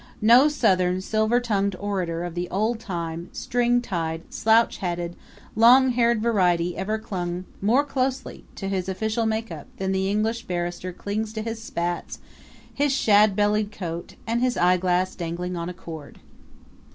No 0.23 0.47
Southern 0.47 0.99
silver 0.99 1.39
tongued 1.39 1.75
orator 1.79 2.23
of 2.23 2.33
the 2.33 2.49
old 2.49 2.79
time, 2.79 3.29
string 3.31 3.81
tied, 3.83 4.23
slouch 4.33 4.77
hatted, 4.79 5.15
long 5.55 5.89
haired 5.89 6.23
variety 6.23 6.75
ever 6.75 6.97
clung 6.97 7.45
more 7.61 7.83
closely 7.83 8.43
to 8.55 8.67
his 8.67 8.89
official 8.89 9.27
makeup 9.27 9.67
than 9.77 9.91
the 9.91 10.09
English 10.09 10.45
barrister 10.45 10.91
clings 10.91 11.33
to 11.33 11.43
his 11.43 11.61
spats, 11.61 12.17
his 12.73 12.91
shad 12.91 13.35
bellied 13.35 13.71
coat 13.71 14.15
and 14.25 14.41
his 14.41 14.57
eye 14.57 14.77
glass 14.77 15.13
dangling 15.13 15.55
on 15.55 15.69
a 15.69 15.71
cord. 15.73 16.17